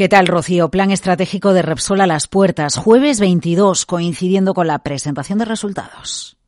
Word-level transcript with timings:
¿Qué 0.00 0.08
tal, 0.08 0.28
Rocío? 0.28 0.70
Plan 0.70 0.90
estratégico 0.90 1.52
de 1.52 1.60
Repsol 1.60 2.00
a 2.00 2.06
las 2.06 2.26
puertas, 2.26 2.78
jueves 2.78 3.20
22, 3.20 3.84
coincidiendo 3.84 4.54
con 4.54 4.66
la 4.66 4.78
presentación 4.78 5.38
de 5.38 5.44
resultados. 5.44 6.38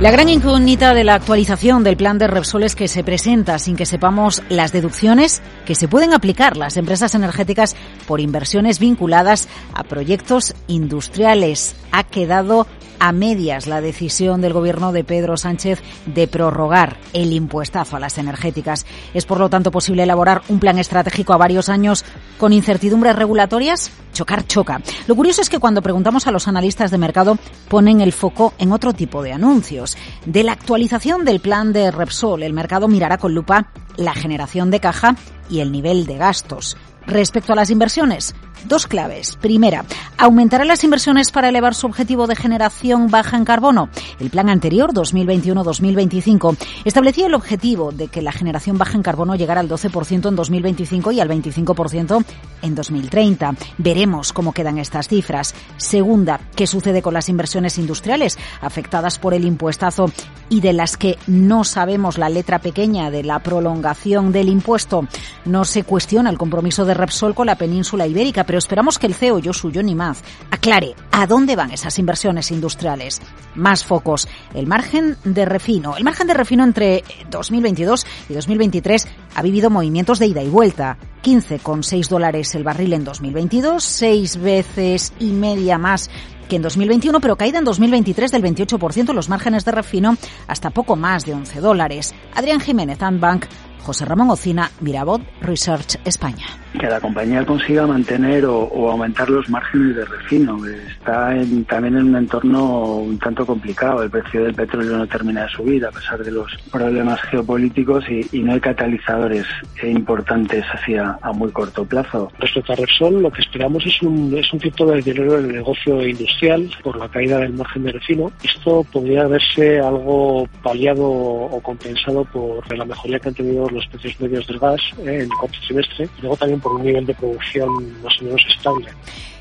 La 0.00 0.10
gran 0.10 0.28
incógnita 0.28 0.94
de 0.94 1.04
la 1.04 1.14
actualización 1.14 1.84
del 1.84 1.96
plan 1.96 2.18
de 2.18 2.26
Repsol 2.26 2.64
es 2.64 2.74
que 2.74 2.88
se 2.88 3.04
presenta 3.04 3.60
sin 3.60 3.76
que 3.76 3.86
sepamos 3.86 4.42
las 4.48 4.72
deducciones 4.72 5.40
que 5.64 5.76
se 5.76 5.86
pueden 5.86 6.12
aplicar 6.12 6.56
las 6.56 6.76
empresas 6.76 7.14
energéticas 7.14 7.76
por 8.08 8.20
inversiones 8.20 8.80
vinculadas 8.80 9.48
a 9.74 9.84
proyectos 9.84 10.56
industriales. 10.66 11.76
Ha 11.92 12.02
quedado 12.02 12.66
a 13.04 13.12
medias 13.12 13.66
la 13.66 13.82
decisión 13.82 14.40
del 14.40 14.54
gobierno 14.54 14.90
de 14.90 15.04
Pedro 15.04 15.36
Sánchez 15.36 15.82
de 16.06 16.26
prorrogar 16.26 16.96
el 17.12 17.34
impuestazo 17.34 17.96
a 17.96 18.00
las 18.00 18.16
energéticas. 18.16 18.86
¿Es 19.12 19.26
por 19.26 19.38
lo 19.38 19.50
tanto 19.50 19.70
posible 19.70 20.04
elaborar 20.04 20.40
un 20.48 20.58
plan 20.58 20.78
estratégico 20.78 21.34
a 21.34 21.36
varios 21.36 21.68
años 21.68 22.02
con 22.38 22.54
incertidumbres 22.54 23.14
regulatorias? 23.14 23.90
Chocar 24.14 24.46
choca. 24.46 24.80
Lo 25.06 25.16
curioso 25.16 25.42
es 25.42 25.50
que 25.50 25.58
cuando 25.58 25.82
preguntamos 25.82 26.26
a 26.26 26.30
los 26.30 26.48
analistas 26.48 26.90
de 26.90 26.96
mercado 26.96 27.36
ponen 27.68 28.00
el 28.00 28.14
foco 28.14 28.54
en 28.56 28.72
otro 28.72 28.94
tipo 28.94 29.22
de 29.22 29.32
anuncios. 29.32 29.98
De 30.24 30.42
la 30.42 30.52
actualización 30.52 31.26
del 31.26 31.40
plan 31.40 31.74
de 31.74 31.90
Repsol, 31.90 32.42
el 32.42 32.54
mercado 32.54 32.88
mirará 32.88 33.18
con 33.18 33.34
lupa 33.34 33.68
la 33.98 34.14
generación 34.14 34.70
de 34.70 34.80
caja 34.80 35.14
y 35.50 35.60
el 35.60 35.72
nivel 35.72 36.06
de 36.06 36.16
gastos. 36.16 36.78
Respecto 37.06 37.52
a 37.52 37.56
las 37.56 37.68
inversiones, 37.68 38.34
dos 38.66 38.86
claves. 38.86 39.36
Primera, 39.36 39.84
¿aumentará 40.18 40.64
las 40.64 40.84
inversiones 40.84 41.30
para 41.30 41.48
elevar 41.48 41.74
su 41.74 41.86
objetivo 41.86 42.26
de 42.26 42.36
generación 42.36 43.08
baja 43.08 43.36
en 43.36 43.44
carbono? 43.44 43.88
El 44.18 44.30
plan 44.30 44.48
anterior, 44.48 44.92
2021-2025, 44.92 46.56
establecía 46.84 47.26
el 47.26 47.34
objetivo 47.34 47.92
de 47.92 48.08
que 48.08 48.22
la 48.22 48.32
generación 48.32 48.78
baja 48.78 48.96
en 48.96 49.02
carbono 49.02 49.34
llegara 49.34 49.60
al 49.60 49.68
12% 49.68 50.28
en 50.28 50.36
2025 50.36 51.12
y 51.12 51.20
al 51.20 51.28
25% 51.28 52.24
en 52.62 52.74
2030. 52.74 53.54
Veremos 53.78 54.32
cómo 54.32 54.52
quedan 54.52 54.78
estas 54.78 55.08
cifras. 55.08 55.54
Segunda, 55.76 56.40
¿qué 56.54 56.66
sucede 56.66 57.02
con 57.02 57.14
las 57.14 57.28
inversiones 57.28 57.78
industriales 57.78 58.38
afectadas 58.60 59.18
por 59.18 59.34
el 59.34 59.44
impuestazo 59.44 60.06
y 60.48 60.60
de 60.60 60.72
las 60.72 60.96
que 60.96 61.18
no 61.26 61.64
sabemos 61.64 62.18
la 62.18 62.28
letra 62.28 62.58
pequeña 62.58 63.10
de 63.10 63.22
la 63.22 63.40
prolongación 63.40 64.32
del 64.32 64.48
impuesto? 64.48 65.06
No 65.44 65.64
se 65.64 65.84
cuestiona 65.84 66.30
el 66.30 66.38
compromiso 66.38 66.84
de 66.84 66.94
Repsol 66.94 67.34
con 67.34 67.46
la 67.46 67.56
península 67.56 68.06
ibérica, 68.06 68.44
esperamos 68.58 68.98
que 68.98 69.06
el 69.06 69.14
CEO 69.14 69.40
Josu 69.42 69.70
Maz 69.94 70.22
aclare 70.50 70.94
a 71.12 71.26
dónde 71.26 71.56
van 71.56 71.70
esas 71.70 71.98
inversiones 71.98 72.50
industriales. 72.50 73.20
Más 73.54 73.84
focos. 73.84 74.28
El 74.54 74.66
margen 74.66 75.16
de 75.24 75.44
refino. 75.44 75.96
El 75.96 76.04
margen 76.04 76.26
de 76.26 76.34
refino 76.34 76.64
entre 76.64 77.04
2022 77.30 78.06
y 78.28 78.34
2023 78.34 79.08
ha 79.34 79.42
vivido 79.42 79.70
movimientos 79.70 80.18
de 80.18 80.26
ida 80.26 80.42
y 80.42 80.48
vuelta. 80.48 80.98
15,6 81.22 82.08
dólares 82.08 82.54
el 82.54 82.64
barril 82.64 82.92
en 82.92 83.04
2022, 83.04 83.82
seis 83.82 84.36
veces 84.36 85.14
y 85.18 85.32
media 85.32 85.78
más 85.78 86.10
que 86.48 86.56
en 86.56 86.62
2021, 86.62 87.20
pero 87.20 87.36
caída 87.36 87.58
en 87.58 87.64
2023 87.64 88.30
del 88.30 88.42
28%, 88.42 89.14
los 89.14 89.30
márgenes 89.30 89.64
de 89.64 89.72
refino 89.72 90.16
hasta 90.46 90.70
poco 90.70 90.96
más 90.96 91.24
de 91.24 91.32
11 91.32 91.60
dólares. 91.60 92.14
Adrián 92.34 92.60
Jiménez, 92.60 92.98
Bank 92.98 93.46
José 93.84 94.04
Ramón 94.04 94.30
Ocina, 94.30 94.70
Mirabot 94.80 95.22
Research 95.40 95.98
España. 96.04 96.63
Que 96.78 96.88
la 96.88 97.00
compañía 97.00 97.44
consiga 97.46 97.86
mantener 97.86 98.44
o, 98.46 98.90
aumentar 98.90 99.30
los 99.30 99.48
márgenes 99.48 99.96
de 99.96 100.04
refino. 100.04 100.58
Está 100.66 101.34
también 101.68 101.96
en 101.96 102.08
un 102.08 102.16
entorno 102.16 102.96
un 102.96 103.18
tanto 103.18 103.46
complicado. 103.46 104.02
El 104.02 104.10
precio 104.10 104.44
del 104.44 104.54
petróleo 104.54 104.98
no 104.98 105.06
termina 105.06 105.44
de 105.44 105.48
subir 105.50 105.86
a 105.86 105.90
pesar 105.90 106.22
de 106.22 106.30
los 106.30 106.50
problemas 106.70 107.20
geopolíticos 107.22 108.04
y, 108.08 108.44
no 108.44 108.52
hay 108.52 108.60
catalizadores 108.60 109.46
importantes 109.82 110.64
hacia 110.70 111.18
a 111.22 111.32
muy 111.32 111.50
corto 111.50 111.84
plazo. 111.84 112.30
Respecto 112.38 112.72
a 112.72 112.76
Repsol, 112.76 113.22
lo 113.22 113.30
que 113.30 113.40
esperamos 113.40 113.86
es 113.86 114.02
un, 114.02 114.36
es 114.36 114.52
un 114.52 114.60
cierto 114.60 114.86
deterioro 114.86 115.34
del 115.34 115.52
negocio 115.52 116.06
industrial 116.06 116.70
por 116.82 116.96
la 116.98 117.08
caída 117.08 117.38
del 117.38 117.54
margen 117.54 117.84
de 117.84 117.92
refino. 117.92 118.30
Esto 118.42 118.84
podría 118.92 119.26
verse 119.26 119.80
algo 119.80 120.46
paliado 120.62 121.04
o 121.04 121.60
compensado 121.62 122.24
por 122.24 122.76
la 122.76 122.84
mejoría 122.84 123.18
que 123.18 123.28
han 123.28 123.34
tenido 123.34 123.70
los 123.70 123.86
precios 123.86 124.20
medios 124.20 124.46
del 124.46 124.58
gas 124.58 124.80
en 124.98 125.08
el 125.08 125.28
cuarto 125.28 125.58
trimestre 125.66 126.08
luego 126.20 126.36
también 126.36 126.60
por 126.64 126.72
un 126.72 126.82
nivel 126.82 127.04
de 127.04 127.14
producción 127.14 127.68
más 128.02 128.20
o 128.20 128.24
menos 128.24 128.42
estable. 128.56 128.88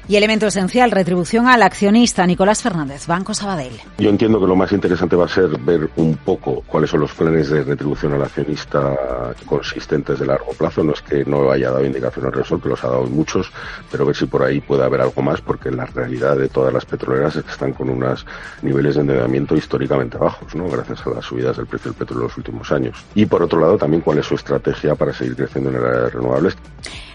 Y 0.06 0.18
elemento 0.18 0.48
esencial, 0.48 0.92
retribución 0.92 1.48
al 1.48 1.62
accionista. 1.64 2.28
Nicolás 2.28 2.62
Fernández, 2.62 3.08
Banco 3.08 3.34
Sabadell. 3.34 3.72
Yo 3.98 4.10
entiendo 4.10 4.38
que 4.38 4.48
lo 4.48 4.56
más 4.56 4.74
interesante 4.74 5.16
va 5.16 5.26
a 5.26 5.30
ser 5.30 5.58
ver 5.60 5.90
un 5.96 6.18
poco 6.18 6.62
cuáles 6.68 6.90
son 6.90 7.00
los 7.00 7.14
planes 7.14 7.50
de 7.50 7.64
retribución 7.64 8.14
al 8.14 8.24
accionista 8.24 8.98
consistentes 9.46 10.20
de 10.20 10.26
largo 10.26 10.52
plazo. 10.58 10.84
No 10.84 10.92
es 10.92 11.02
que 11.02 11.24
no 11.24 11.50
haya 11.50 11.72
dado 11.72 11.86
indicaciones 11.86 12.34
Repsol, 12.34 12.62
que 12.62 12.68
los 12.68 12.84
ha 12.84 12.90
dado 12.90 13.06
muchos, 13.06 13.50
pero 13.90 14.06
ver 14.06 14.16
si 14.16 14.26
por 14.26 14.44
ahí 14.44 14.60
puede 14.60 14.84
haber 14.84 15.00
algo 15.00 15.22
más, 15.22 15.40
porque 15.40 15.72
la 15.72 15.86
realidad 15.86 16.36
de 16.36 16.50
todas 16.50 16.74
las 16.74 16.84
petroleras 16.84 17.38
es 17.38 17.44
que 17.46 17.52
están 17.52 17.72
con 17.72 17.90
unos 17.90 18.26
niveles 18.62 18.96
de 18.96 19.02
endeudamiento 19.02 19.56
históricamente 19.56 20.18
bajos, 20.18 20.54
¿no? 20.54 20.68
gracias 20.68 21.08
a 21.08 21.12
las 21.12 21.24
subidas 21.24 21.56
del 21.56 21.66
precio 21.66 21.92
del 21.92 22.00
petróleo 22.00 22.24
en 22.24 22.28
los 22.28 22.38
últimos 22.38 22.72
años. 22.74 22.98
Y 23.16 23.26
por 23.26 23.42
otro 23.42 23.62
lado, 23.62 23.78
también 23.78 24.02
cuál 24.02 24.18
es 24.18 24.26
su 24.26 24.36
estrategia 24.36 24.96
para 24.96 25.14
seguir 25.14 25.38
creciendo 25.38 25.70
en 25.70 25.78
el 25.78 25.86
área 25.86 26.02
de 26.02 26.10
renovables. 26.10 26.58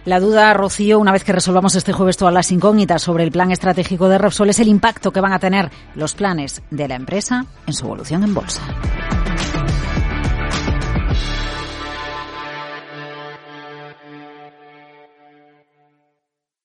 La 0.09 0.21
duda, 0.21 0.55
Rocío, 0.55 0.99
una 0.99 1.13
vez 1.13 1.23
que 1.23 1.35
resolvamos 1.35 1.75
este 1.75 1.93
jueves 1.93 2.17
todas 2.17 2.33
las 2.33 2.51
incógnitas 2.51 3.03
sobre 3.03 3.25
el 3.25 3.31
plan 3.31 3.51
estratégico 3.51 4.09
de 4.09 4.17
Repsol, 4.17 4.49
es 4.49 4.59
el 4.59 4.69
impacto 4.69 5.13
que 5.13 5.21
van 5.21 5.35
a 5.35 5.39
tener 5.39 5.71
los 5.95 6.15
planes 6.15 6.63
de 6.71 6.89
la 6.89 6.95
empresa 6.95 7.45
en 7.67 7.75
su 7.75 7.85
evolución 7.85 8.25
en 8.25 8.33
bolsa. 8.33 8.63